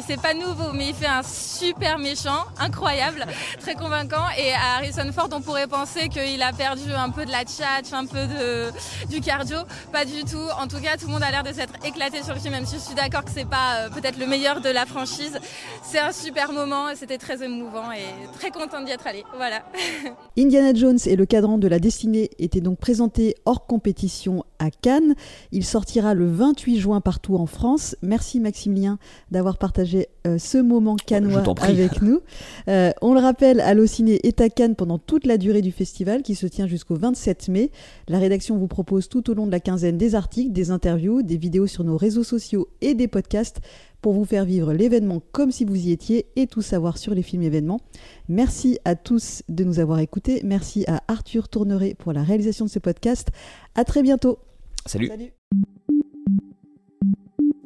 c'est 0.08 0.22
pas 0.22 0.34
nouveau, 0.34 0.72
mais 0.74 0.90
il 0.90 0.96
fait 0.96 1.06
un 1.08 1.24
super 1.24 1.98
méchant, 2.00 2.46
incroyable, 2.60 3.26
très 3.60 3.76
convaincant. 3.76 4.26
Et 4.38 4.52
à 4.52 4.78
Harrison 4.78 5.12
Ford, 5.14 5.30
on 5.32 5.42
pourrait 5.42 5.68
penser 5.68 6.10
qu'il 6.10 6.42
a 6.42 6.54
perdu 6.54 6.92
un 6.92 7.10
peu 7.10 7.26
de 7.26 7.32
la 7.32 7.44
chat, 7.46 7.96
un 7.96 8.06
peu 8.06 8.26
de, 8.28 8.72
du 9.10 9.22
cardio. 9.22 9.60
Pas 9.96 10.04
du 10.04 10.26
tout. 10.26 10.50
En 10.62 10.68
tout 10.68 10.82
cas, 10.82 10.98
tout 10.98 11.08
le 11.08 11.14
monde 11.14 11.24
a 11.24 11.32
l'air 11.32 11.42
de 11.42 11.54
s'être 11.54 11.74
éclaté 11.86 12.22
sur 12.22 12.34
le 12.34 12.40
film, 12.42 12.54
même 12.54 12.66
si 12.66 12.76
je 12.76 12.82
suis 12.82 12.96
d'accord 12.96 13.24
que 13.24 13.32
c'est 13.34 13.48
pas 13.48 13.86
euh, 13.86 13.90
peut-être 13.90 14.20
le 14.20 14.28
meilleur 14.28 14.60
de 14.60 14.68
la 14.68 14.86
franchise. 14.86 15.40
C'est 15.84 16.00
un 16.00 16.12
super 16.12 16.52
moment, 16.52 16.88
c'était 16.96 17.18
très 17.18 17.46
émouvant 17.46 17.94
et 17.94 18.04
très 18.38 18.52
content 18.52 18.84
d'y 18.84 18.92
être 18.92 19.08
allé. 19.08 19.24
Voilà. 19.38 19.64
Indiana 20.38 20.74
Jones 20.74 20.98
et 21.06 21.16
le 21.16 21.26
cadran 21.26 21.58
de 21.58 21.70
la 21.70 21.80
destinée 21.80 22.30
étaient 22.40 22.60
donc 22.60 22.78
présentés 22.78 23.36
hors 23.46 23.68
compétition 23.68 24.44
à 24.60 24.70
Cannes. 24.70 25.16
Il 25.54 25.64
sortira 25.64 26.14
le 26.14 26.30
28 26.30 26.78
juin 26.78 27.00
partout 27.00 27.38
en 27.38 27.46
France. 27.46 27.96
Merci 28.02 28.42
Maximilien 28.42 29.00
d'avoir 29.32 29.58
partagé 29.58 30.10
euh, 30.28 30.38
ce 30.38 30.58
moment 30.58 30.98
cannois 30.98 31.44
avec 31.62 32.02
nous. 32.02 32.20
Euh, 32.68 32.92
on 33.02 33.14
le 33.14 33.22
rappelle, 33.22 33.62
Allociné 33.62 34.20
est 34.28 34.42
à 34.42 34.50
Cannes 34.50 34.76
pendant 34.76 34.98
toute 34.98 35.26
la 35.26 35.38
durée 35.38 35.62
du 35.62 35.72
festival 35.72 36.22
qui 36.22 36.36
se 36.36 36.48
tient 36.48 36.68
jusqu'au 36.68 36.96
27 36.96 37.48
mai. 37.48 37.72
La 38.10 38.20
rédaction 38.20 38.58
vous 38.58 38.68
propose 38.68 39.08
tout 39.08 39.30
au 39.30 39.34
long 39.34 39.46
de 39.46 39.52
la 39.52 39.62
quinzaine 39.86 39.98
des 39.98 40.16
articles, 40.16 40.52
des 40.52 40.72
interviews, 40.72 41.22
des 41.22 41.38
vidéos 41.38 41.68
sur 41.68 41.84
nos 41.84 41.98
réseaux 41.98 42.24
sociaux 42.24 42.68
et 42.82 42.96
des 42.96 43.08
podcasts 43.08 43.62
pour 44.02 44.14
vous 44.14 44.26
faire 44.26 44.46
vivre 44.46 44.74
l'événement 44.74 45.22
comme 45.32 45.52
si 45.52 45.66
vous 45.66 45.76
y 45.76 45.92
étiez 45.92 46.28
et 46.36 46.48
tout 46.48 46.62
savoir 46.62 46.98
sur 46.98 47.14
les 47.14 47.22
films 47.22 47.44
événements. 47.44 47.80
Merci 48.28 48.80
à 48.86 48.96
tous 48.96 49.44
de 49.48 49.64
nous 49.64 49.80
avoir 49.80 50.00
écoutés. 50.00 50.42
Merci 50.44 50.86
à 50.88 51.04
Arthur 51.08 51.50
Tourneret 51.50 51.94
pour 51.94 52.14
la 52.14 52.24
réalisation 52.24 52.66
de 52.66 52.70
ce 52.70 52.80
podcast. 52.80 53.30
À 53.76 53.84
très 53.84 54.02
bientôt. 54.02 54.40
Salut. 54.86 55.08
Salut. 55.08 55.32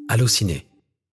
Allô 0.09 0.27
Ciné. 0.27 0.68